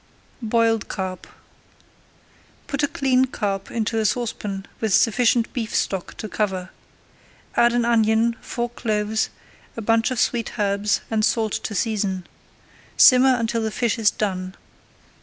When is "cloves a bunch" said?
8.71-10.09